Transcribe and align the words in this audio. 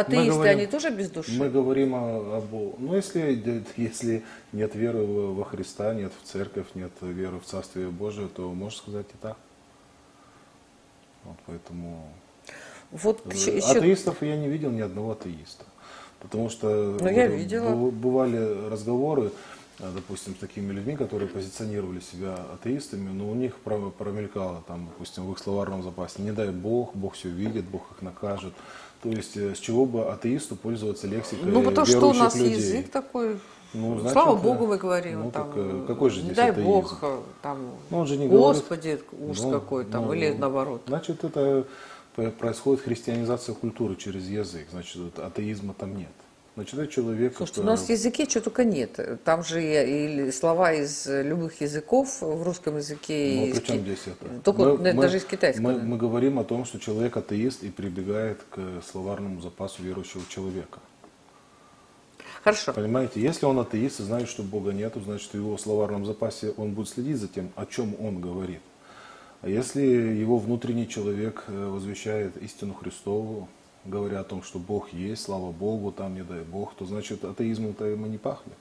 Атеисты, 0.00 0.30
говорим- 0.32 0.58
они 0.58 0.66
тоже 0.68 0.90
без 0.90 1.10
души? 1.10 1.32
Мы 1.36 1.50
говорим 1.50 1.92
о, 1.92 2.36
об... 2.36 2.52
Ну, 2.78 2.94
если, 2.94 3.64
если 3.76 4.22
нет 4.52 4.76
веры 4.76 5.04
во 5.04 5.44
Христа, 5.44 5.92
нет 5.92 6.12
в 6.22 6.24
церковь, 6.24 6.66
нет 6.74 6.92
веры 7.00 7.40
в 7.40 7.44
Царствие 7.44 7.88
Божие, 7.88 8.28
то 8.28 8.48
можно 8.54 8.78
сказать 8.78 9.06
и 9.12 9.16
так. 9.20 9.36
Вот 11.24 11.36
поэтому... 11.46 12.08
Вот 12.92 13.26
Э, 13.26 13.34
еще, 13.34 13.58
Атеистов 13.78 14.22
я 14.22 14.36
не 14.36 14.46
видел 14.48 14.70
ни 14.70 14.80
одного 14.80 15.10
атеиста. 15.12 15.64
Потому 16.20 16.48
что 16.48 16.96
Ну, 17.00 17.08
я 17.08 17.26
видела. 17.26 17.74
бывали 17.90 18.68
разговоры, 18.70 19.32
допустим, 19.78 20.34
с 20.34 20.38
такими 20.38 20.72
людьми, 20.72 20.96
которые 20.96 21.28
позиционировали 21.28 22.00
себя 22.00 22.34
атеистами, 22.54 23.10
но 23.10 23.30
у 23.30 23.34
них 23.34 23.56
про- 23.56 23.90
промелькало, 23.90 24.62
там, 24.66 24.86
допустим, 24.86 25.26
в 25.26 25.32
их 25.32 25.38
словарном 25.38 25.82
запасе, 25.82 26.22
не 26.22 26.32
дай 26.32 26.48
Бог, 26.50 26.94
Бог 26.96 27.14
все 27.14 27.28
видит, 27.28 27.64
Бог 27.64 27.82
их 27.92 28.02
накажет. 28.02 28.52
То 29.02 29.08
есть 29.10 29.36
э, 29.36 29.54
с 29.54 29.58
чего 29.58 29.86
бы 29.86 30.10
атеисту 30.10 30.56
пользоваться 30.56 31.06
лексикой 31.06 31.50
Ну, 31.52 31.62
потому 31.62 31.86
что 31.86 32.10
у 32.10 32.12
нас 32.12 32.34
людей? 32.34 32.56
язык 32.56 32.90
такой. 32.90 33.38
Ну, 33.74 33.94
значит, 34.00 34.12
Слава 34.14 34.36
э, 34.36 34.42
Богу, 34.42 34.66
мы 34.66 34.78
говорим. 34.78 35.24
ну, 35.24 35.30
там, 35.30 35.48
так, 35.48 35.56
э, 35.56 35.84
какой 35.86 36.10
же 36.10 36.18
не 36.20 36.24
здесь 36.24 36.36
дай 36.36 36.50
атеизм? 36.50 36.68
Бог, 36.68 36.98
э, 37.02 37.18
там, 37.42 37.58
Ну, 37.90 37.98
он 37.98 38.06
же 38.06 38.16
не 38.16 38.26
говорит. 38.26 38.56
Господи, 38.62 38.98
ужас 39.12 39.44
Ну, 39.44 39.50
какой 39.52 39.84
там, 39.84 40.06
ну, 40.06 40.14
или 40.14 40.32
наоборот. 40.32 40.82
Значит, 40.88 41.22
это 41.22 41.64
происходит 42.38 42.82
христианизация 42.82 43.54
культуры 43.54 43.94
через 43.94 44.26
язык. 44.26 44.66
Значит, 44.72 45.18
атеизма 45.18 45.74
там 45.74 45.96
нет. 45.96 46.08
Это 46.60 46.86
человек, 46.88 47.36
Слушайте, 47.36 47.60
у 47.60 47.64
нас 47.64 47.86
в 47.86 47.88
языке 47.90 48.28
что 48.28 48.40
только 48.40 48.64
нет. 48.64 48.98
Там 49.24 49.44
же 49.44 49.62
и, 49.62 50.30
слова 50.32 50.72
из 50.72 51.06
любых 51.06 51.60
языков 51.60 52.20
в 52.20 52.42
русском 52.42 52.76
языке. 52.76 53.34
Ну, 53.36 53.46
и 53.46 53.50
из 53.50 53.60
при 53.60 53.66
чем 53.66 53.80
здесь 53.80 54.02
это? 54.06 54.40
Только 54.42 54.62
Мы- 54.62 54.78
ну, 54.78 54.94
мы- 54.94 55.02
даже 55.02 55.18
из 55.18 55.24
китайского. 55.24 55.62
Мы, 55.62 55.78
мы 55.80 55.96
говорим 55.96 56.38
о 56.38 56.44
том, 56.44 56.64
что 56.64 56.78
человек 56.78 57.16
атеист 57.16 57.62
и 57.62 57.70
прибегает 57.70 58.40
к 58.50 58.82
словарному 58.90 59.40
запасу 59.40 59.82
верующего 59.82 60.22
человека. 60.28 60.80
Хорошо. 62.42 62.72
Понимаете, 62.72 63.20
если 63.20 63.46
он 63.46 63.58
атеист 63.58 64.00
и 64.00 64.04
знает, 64.04 64.28
что 64.28 64.42
Бога 64.42 64.72
нету, 64.72 65.00
значит, 65.00 65.30
в 65.30 65.34
его 65.34 65.58
словарном 65.58 66.06
запасе 66.06 66.52
он 66.56 66.72
будет 66.72 66.88
следить 66.88 67.18
за 67.18 67.28
тем, 67.28 67.50
о 67.56 67.66
чем 67.66 67.94
он 68.00 68.20
говорит. 68.20 68.60
А 69.42 69.48
если 69.48 69.82
его 69.82 70.38
внутренний 70.38 70.88
человек 70.88 71.44
э, 71.46 71.66
возвещает 71.68 72.36
истину 72.42 72.74
Христову, 72.74 73.48
говоря 73.88 74.20
о 74.20 74.24
том, 74.24 74.42
что 74.42 74.58
Бог 74.58 74.92
есть, 74.92 75.22
слава 75.22 75.50
Богу, 75.50 75.92
там 75.92 76.14
не 76.14 76.22
дай 76.22 76.42
Бог, 76.42 76.74
то 76.74 76.84
значит 76.84 77.24
атеизмом-то 77.24 77.84
ему 77.86 78.06
не 78.06 78.18
пахнет. 78.18 78.56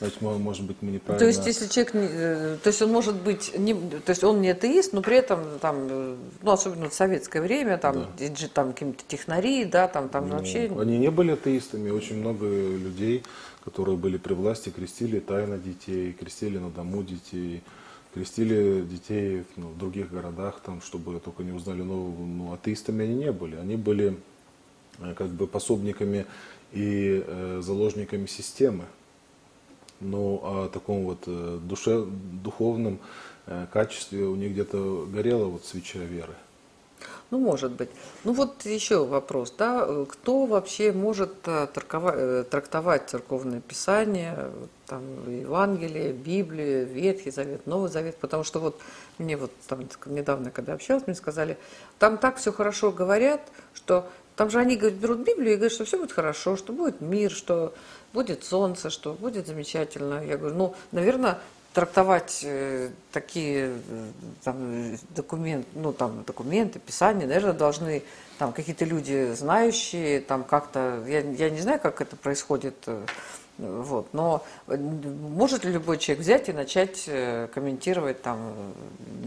Значит, 0.00 0.20
мы, 0.20 0.38
может 0.38 0.64
быть, 0.64 0.76
мы 0.80 0.92
неправильно... 0.92 1.18
То 1.18 1.26
есть, 1.26 1.44
если 1.44 1.66
человек, 1.66 1.94
не- 1.94 2.08
э, 2.08 2.58
то 2.62 2.68
есть 2.68 2.80
он 2.80 2.92
может 2.92 3.16
быть, 3.16 3.58
не, 3.58 3.74
то 3.74 4.10
есть 4.10 4.22
он 4.22 4.40
не 4.40 4.50
атеист, 4.50 4.92
но 4.92 5.02
при 5.02 5.16
этом 5.16 5.58
там, 5.60 5.88
э, 5.90 6.16
ну 6.42 6.50
особенно 6.52 6.88
в 6.88 6.94
советское 6.94 7.40
время, 7.40 7.78
там, 7.78 8.06
диджи- 8.16 8.48
там 8.48 8.72
какие-то 8.72 9.02
технари, 9.08 9.64
да, 9.64 9.88
там, 9.88 10.08
там 10.08 10.28
Ну, 10.28 10.36
вообще. 10.36 10.70
Они 10.78 10.98
не 10.98 11.10
были 11.10 11.32
атеистами. 11.32 11.90
Очень 11.90 12.20
много 12.20 12.46
людей, 12.46 13.24
которые 13.64 13.96
были 13.96 14.18
при 14.18 14.34
власти, 14.34 14.70
крестили 14.70 15.18
тайно 15.18 15.58
детей, 15.58 16.12
крестили 16.12 16.58
на 16.58 16.70
дому 16.70 17.02
детей, 17.02 17.64
крестили 18.14 18.82
детей 18.82 19.44
ну, 19.56 19.68
в 19.68 19.78
других 19.78 20.12
городах, 20.12 20.60
там, 20.64 20.80
чтобы 20.80 21.18
только 21.18 21.42
не 21.42 21.50
узнали. 21.50 21.82
Но 21.82 21.94
ну, 21.94 22.52
атеистами 22.52 23.04
они 23.04 23.14
не 23.14 23.32
были. 23.32 23.56
Они 23.56 23.74
были 23.74 24.16
как 25.16 25.28
бы 25.28 25.46
пособниками 25.46 26.26
и 26.72 27.24
э, 27.26 27.60
заложниками 27.62 28.26
системы. 28.26 28.84
Но 30.00 30.40
о 30.44 30.68
таком 30.68 31.04
вот 31.04 31.24
э, 31.26 31.58
душе, 31.62 32.04
духовном 32.04 32.98
э, 33.46 33.66
качестве 33.72 34.24
у 34.24 34.36
них 34.36 34.52
где-то 34.52 35.06
горела 35.12 35.46
вот 35.46 35.64
свеча 35.64 35.98
веры. 35.98 36.34
Ну, 37.30 37.38
может 37.38 37.72
быть. 37.72 37.90
Ну, 38.24 38.32
вот 38.32 38.64
еще 38.64 39.04
вопрос, 39.04 39.52
да, 39.58 39.84
э, 39.86 40.06
кто 40.08 40.46
вообще 40.46 40.92
может 40.92 41.32
э, 41.46 41.66
э, 41.74 42.44
трактовать 42.50 43.10
церковное 43.10 43.60
писание, 43.60 44.34
э, 44.36 44.52
там, 44.86 45.02
Евангелие, 45.28 46.12
Библию, 46.12 46.86
Ветхий 46.86 47.30
Завет, 47.30 47.66
Новый 47.66 47.90
Завет, 47.90 48.16
потому 48.16 48.44
что 48.44 48.60
вот 48.60 48.80
мне 49.18 49.36
вот 49.36 49.50
там 49.66 49.80
недавно, 50.06 50.50
когда 50.50 50.72
общалась, 50.72 51.06
мне 51.06 51.14
сказали, 51.14 51.58
там 51.98 52.16
так 52.16 52.36
все 52.36 52.50
хорошо 52.50 52.92
говорят, 52.92 53.42
что 53.74 54.08
там 54.38 54.50
же 54.50 54.60
они 54.60 54.76
говорят, 54.76 55.00
берут 55.00 55.18
Библию 55.26 55.54
и 55.54 55.56
говорят, 55.56 55.72
что 55.72 55.84
все 55.84 55.98
будет 55.98 56.12
хорошо, 56.12 56.56
что 56.56 56.72
будет 56.72 57.00
мир, 57.00 57.32
что 57.32 57.74
будет 58.12 58.44
солнце, 58.44 58.88
что 58.88 59.14
будет 59.14 59.48
замечательно. 59.48 60.24
Я 60.24 60.36
говорю, 60.36 60.54
ну, 60.54 60.74
наверное, 60.92 61.40
трактовать 61.74 62.42
э, 62.44 62.90
такие 63.10 63.72
э, 63.88 64.10
там, 64.44 64.96
документы, 65.16 65.68
ну, 65.74 65.92
там, 65.92 66.22
документы, 66.22 66.78
писания, 66.78 67.26
наверное, 67.26 67.52
должны 67.52 68.04
там 68.38 68.52
какие-то 68.52 68.84
люди 68.84 69.32
знающие, 69.34 70.20
там 70.20 70.44
как-то, 70.44 71.02
я, 71.08 71.18
я 71.18 71.50
не 71.50 71.60
знаю, 71.60 71.80
как 71.80 72.00
это 72.00 72.14
происходит, 72.14 72.76
э, 72.86 73.04
вот, 73.58 74.14
но 74.14 74.44
может 74.68 75.64
ли 75.64 75.72
любой 75.72 75.98
человек 75.98 76.22
взять 76.22 76.48
и 76.48 76.52
начать 76.52 77.10
комментировать 77.52 78.22
там 78.22 78.72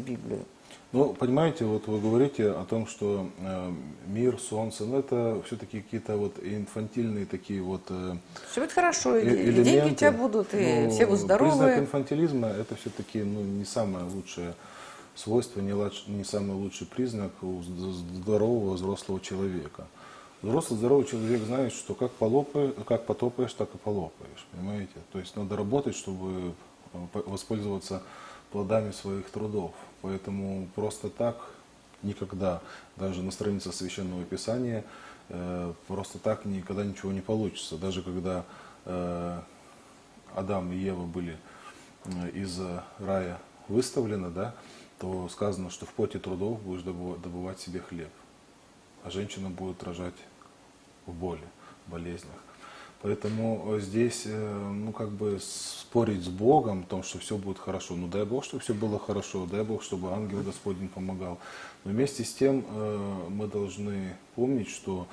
Библию? 0.07 0.45
Ну, 0.93 1.13
понимаете, 1.13 1.63
вот 1.63 1.87
вы 1.87 2.01
говорите 2.01 2.49
о 2.49 2.65
том, 2.65 2.85
что 2.85 3.29
э, 3.39 3.71
мир, 4.07 4.37
солнце, 4.37 4.83
ну 4.83 4.99
это 4.99 5.41
все-таки 5.45 5.79
какие-то 5.79 6.17
вот 6.17 6.33
инфантильные 6.43 7.25
такие 7.25 7.61
вот 7.61 7.83
э, 7.89 8.15
Все 8.51 8.59
будет 8.59 8.73
хорошо, 8.73 9.15
и, 9.15 9.25
э- 9.25 9.49
и 9.51 9.63
деньги 9.63 9.91
у 9.91 9.95
тебя 9.95 10.11
будут, 10.11 10.53
и 10.53 10.57
Ну, 10.57 10.89
все 10.89 11.05
будут 11.05 11.21
Признак 11.21 11.25
здоровы. 11.39 11.77
инфантилизма 11.77 12.47
это 12.49 12.75
все-таки 12.75 13.23
ну, 13.23 13.41
не 13.41 13.63
самое 13.63 14.03
лучшее 14.03 14.53
свойство, 15.15 15.61
не, 15.61 15.71
лач- 15.71 16.03
не 16.07 16.25
самый 16.25 16.55
лучший 16.57 16.87
признак 16.87 17.31
у 17.41 17.61
здорового 17.63 18.73
взрослого 18.73 19.21
человека. 19.21 19.87
Взрослый 20.41 20.77
здоровый 20.77 21.05
человек 21.05 21.41
знает, 21.43 21.71
что 21.71 21.93
как, 21.93 22.11
полопаешь, 22.11 22.73
как 22.85 23.05
потопаешь, 23.05 23.53
так 23.53 23.69
и 23.73 23.77
полопаешь, 23.77 24.45
понимаете? 24.51 24.95
То 25.13 25.19
есть 25.19 25.37
надо 25.37 25.55
работать, 25.55 25.95
чтобы 25.95 26.51
э, 26.93 26.97
по- 27.13 27.29
воспользоваться 27.29 28.01
плодами 28.51 28.91
своих 28.91 29.29
трудов. 29.29 29.73
Поэтому 30.01 30.67
просто 30.75 31.09
так 31.09 31.37
никогда, 32.03 32.61
даже 32.97 33.21
на 33.21 33.31
странице 33.31 33.71
Священного 33.71 34.23
Писания, 34.23 34.83
э, 35.29 35.73
просто 35.87 36.19
так 36.19 36.45
никогда 36.45 36.83
ничего 36.83 37.11
не 37.11 37.21
получится. 37.21 37.77
Даже 37.77 38.01
когда 38.01 38.45
э, 38.85 39.41
Адам 40.35 40.71
и 40.71 40.77
Ева 40.77 41.05
были 41.05 41.37
э, 42.05 42.29
из 42.31 42.59
рая 42.99 43.39
выставлены, 43.67 44.29
да, 44.29 44.55
то 44.99 45.29
сказано, 45.29 45.69
что 45.69 45.85
в 45.85 45.93
поте 45.93 46.19
трудов 46.19 46.61
будешь 46.61 46.83
добыва- 46.83 47.19
добывать 47.19 47.59
себе 47.59 47.79
хлеб, 47.79 48.11
а 49.03 49.09
женщина 49.09 49.49
будет 49.49 49.83
рожать 49.83 50.15
в 51.05 51.13
боли, 51.13 51.47
в 51.87 51.91
болезнях. 51.91 52.35
Поэтому 53.01 53.63
э, 53.65 53.79
здесь, 53.79 54.23
э, 54.25 54.71
ну, 54.73 54.91
как 54.91 55.09
бы 55.09 55.39
спорить 55.41 56.23
с 56.23 56.27
Богом 56.27 56.81
о 56.81 56.85
том, 56.85 57.03
что 57.03 57.17
все 57.17 57.35
будет 57.35 57.57
хорошо. 57.57 57.95
Ну, 57.95 58.07
дай 58.07 58.25
Бог, 58.25 58.43
чтобы 58.43 58.61
все 58.61 58.73
было 58.75 58.99
хорошо, 58.99 59.47
дай 59.49 59.63
Бог, 59.63 59.81
чтобы 59.81 60.11
ангел 60.11 60.41
Господень 60.43 60.87
помогал. 60.87 61.39
Но 61.83 61.91
вместе 61.91 62.23
с 62.23 62.33
тем 62.33 62.63
э, 62.67 63.27
мы 63.29 63.47
должны 63.47 64.15
помнить, 64.35 64.69
что 64.69 65.07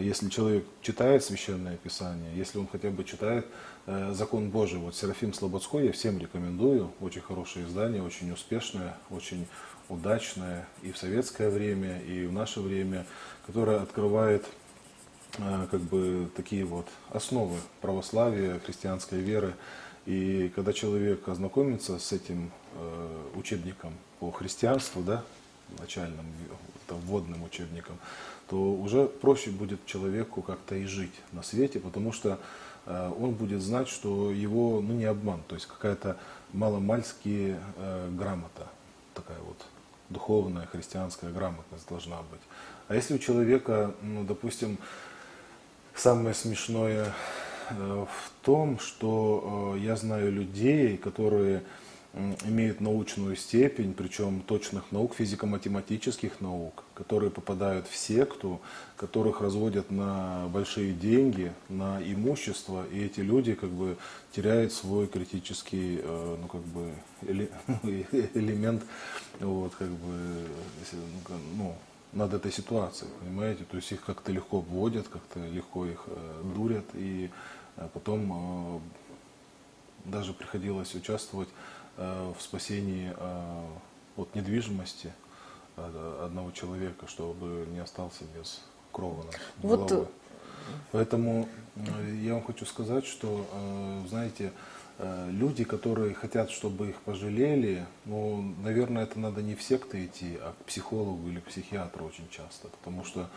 если 0.00 0.28
человек 0.28 0.66
читает 0.82 1.24
Священное 1.24 1.78
Писание, 1.78 2.36
если 2.36 2.58
он 2.58 2.66
хотя 2.70 2.90
бы 2.90 3.04
читает 3.04 3.46
Закон 4.10 4.50
Божий, 4.50 4.78
вот 4.78 4.94
Серафим 4.94 5.32
Слободской 5.32 5.86
я 5.86 5.92
всем 5.92 6.18
рекомендую, 6.18 6.90
очень 7.00 7.22
хорошее 7.22 7.64
издание, 7.64 8.02
очень 8.02 8.30
успешное, 8.32 8.98
очень 9.08 9.46
удачное 9.88 10.66
и 10.82 10.92
в 10.92 10.98
советское 10.98 11.48
время, 11.48 12.00
и 12.02 12.26
в 12.26 12.32
наше 12.32 12.60
время, 12.60 13.06
которое 13.46 13.80
открывает 13.80 14.44
как 15.38 15.80
бы 15.80 16.28
такие 16.36 16.64
вот 16.64 16.86
основы 17.10 17.56
православия, 17.80 18.58
христианской 18.60 19.18
веры. 19.20 19.54
И 20.04 20.52
когда 20.54 20.72
человек 20.72 21.26
ознакомится 21.28 21.98
с 21.98 22.12
этим 22.12 22.50
э, 22.74 23.26
учебником 23.36 23.94
по 24.18 24.30
христианству, 24.30 25.02
да, 25.02 25.24
начальным, 25.78 26.26
там, 26.86 26.98
вводным 27.00 27.44
учебником, 27.44 27.96
то 28.48 28.74
уже 28.74 29.06
проще 29.06 29.50
будет 29.50 29.86
человеку 29.86 30.42
как-то 30.42 30.74
и 30.74 30.84
жить 30.84 31.14
на 31.30 31.42
свете, 31.42 31.78
потому 31.80 32.12
что 32.12 32.38
э, 32.86 33.12
он 33.18 33.32
будет 33.32 33.62
знать, 33.62 33.88
что 33.88 34.32
его 34.32 34.80
ну, 34.80 34.94
не 34.94 35.04
обман, 35.04 35.40
то 35.46 35.54
есть 35.54 35.66
какая-то 35.66 36.18
маломальски 36.52 37.56
э, 37.76 38.10
грамота, 38.10 38.66
такая 39.14 39.38
вот 39.38 39.64
духовная 40.08 40.66
христианская 40.66 41.30
грамотность 41.30 41.88
должна 41.88 42.16
быть. 42.30 42.40
А 42.88 42.94
если 42.94 43.14
у 43.14 43.18
человека, 43.18 43.94
ну, 44.02 44.24
допустим, 44.24 44.78
Самое 46.02 46.34
смешное 46.34 47.14
э, 47.70 47.74
в 47.76 48.44
том, 48.44 48.80
что 48.80 49.76
э, 49.76 49.84
я 49.84 49.94
знаю 49.94 50.32
людей, 50.32 50.96
которые 50.96 51.62
имеют 52.44 52.80
научную 52.80 53.36
степень, 53.36 53.94
причем 53.94 54.40
точных 54.40 54.90
наук, 54.90 55.14
физико-математических 55.14 56.40
наук, 56.40 56.82
которые 56.94 57.30
попадают 57.30 57.86
в 57.86 57.96
секту, 57.96 58.60
которых 58.96 59.40
разводят 59.40 59.92
на 59.92 60.48
большие 60.48 60.92
деньги, 60.92 61.52
на 61.68 62.02
имущество, 62.02 62.84
и 62.90 63.04
эти 63.04 63.20
люди 63.20 63.54
как 63.54 63.70
бы 63.70 63.96
теряют 64.32 64.72
свой 64.72 65.06
критический 65.06 66.00
э, 66.02 66.36
ну, 66.40 66.48
как 66.48 66.62
бы, 66.62 66.94
эле- 67.22 67.50
элемент 68.34 68.82
вот, 69.38 69.72
как 69.76 69.88
бы, 69.88 70.48
э, 70.92 70.96
ну, 71.56 71.76
над 72.12 72.34
этой 72.34 72.52
ситуацией, 72.52 73.10
понимаете? 73.20 73.64
То 73.64 73.76
есть 73.76 73.90
их 73.92 74.04
как-то 74.04 74.32
легко 74.32 74.60
вводят, 74.60 75.08
как-то 75.08 75.40
легко 75.40 75.86
их 75.86 76.04
э, 76.06 76.42
дурят, 76.54 76.84
и 76.94 77.30
э, 77.76 77.88
потом 77.92 78.80
э, 80.06 80.10
даже 80.10 80.32
приходилось 80.34 80.94
участвовать 80.94 81.48
э, 81.96 82.32
в 82.38 82.42
спасении 82.42 83.12
э, 83.16 83.64
от 84.16 84.34
недвижимости 84.34 85.12
э, 85.76 86.22
одного 86.24 86.50
человека, 86.50 87.06
чтобы 87.08 87.66
не 87.70 87.78
остался 87.78 88.24
без 88.36 88.60
крова 88.92 89.24
над 89.24 89.40
Вот, 89.58 89.88
головой. 89.88 90.08
Поэтому 90.92 91.48
э, 91.76 92.18
я 92.22 92.34
вам 92.34 92.44
хочу 92.44 92.66
сказать, 92.66 93.06
что, 93.06 93.46
э, 93.52 94.08
знаете, 94.08 94.46
э, 94.46 94.50
люди, 95.30 95.64
которые 95.64 96.14
хотят, 96.14 96.50
чтобы 96.50 96.90
их 96.90 96.96
пожалели, 97.02 97.84
ну, 98.04 98.54
наверное, 98.62 99.04
это 99.04 99.18
надо 99.18 99.42
не 99.42 99.54
в 99.54 99.62
секты 99.62 100.06
идти, 100.06 100.38
а 100.40 100.52
к 100.52 100.64
психологу 100.64 101.28
или 101.28 101.40
к 101.40 101.44
психиатру 101.44 102.04
очень 102.06 102.28
часто, 102.30 102.68
потому 102.68 103.04
что 103.04 103.28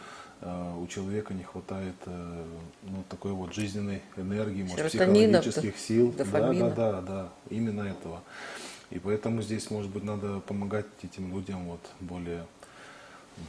э, 0.41 0.73
у 0.79 0.87
человека 0.87 1.33
не 1.33 1.43
хватает 1.43 1.95
э, 2.05 2.45
ну, 2.83 3.03
такой 3.09 3.31
вот 3.31 3.53
жизненной 3.53 4.01
энергии, 4.17 4.63
может, 4.63 4.87
психологических 4.87 5.77
сил. 5.77 6.13
Да, 6.17 6.25
да, 6.25 6.69
да, 6.69 7.01
да, 7.01 7.29
именно 7.49 7.81
этого. 7.81 8.21
И 8.91 8.99
поэтому 8.99 9.41
здесь, 9.41 9.69
может 9.71 9.91
быть, 9.91 10.03
надо 10.03 10.39
помогать 10.41 10.85
этим 11.03 11.31
людям 11.33 11.65
вот 11.65 11.81
более, 11.99 12.45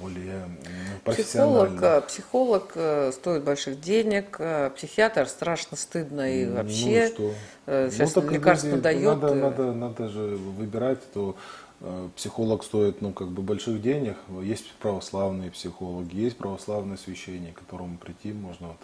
более 0.00 0.44
ну, 0.46 0.98
профессионально. 1.04 1.66
Психолог, 1.66 1.82
э, 1.82 2.00
психолог 2.06 2.72
э, 2.74 3.12
стоит 3.12 3.44
больших 3.44 3.80
денег, 3.80 4.36
э, 4.38 4.70
психиатр 4.76 5.26
страшно 5.28 5.76
стыдно 5.76 6.30
и 6.32 6.44
Ну, 6.46 6.56
вообще. 6.56 7.06
и 7.06 7.08
что? 7.08 7.32
Сейчас 7.90 8.12
так 8.12 8.30
лекарство 8.30 8.68
люди- 8.68 8.80
дает. 8.80 9.20
Надо, 9.20 9.34
надо, 9.34 9.72
надо 9.72 10.08
же 10.08 10.36
выбирать, 10.36 11.00
то 11.12 11.36
психолог 12.16 12.64
стоит, 12.64 13.02
ну, 13.02 13.12
как 13.12 13.28
бы 13.28 13.42
больших 13.42 13.82
денег. 13.82 14.16
Есть 14.42 14.72
православные 14.80 15.50
психологи, 15.50 16.16
есть 16.16 16.36
православные 16.38 16.96
священники, 16.96 17.52
к 17.52 17.58
которому 17.58 17.98
прийти 17.98 18.32
можно 18.32 18.68
вот 18.68 18.78